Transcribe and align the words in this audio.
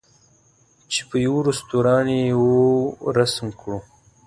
چې 0.91 1.01
په 1.09 1.15
یوه 1.25 1.39
رستوران 1.49 2.07
یې 2.19 2.25
وو 2.41 2.55
رسم 3.17 3.47
کړو. 3.59 3.79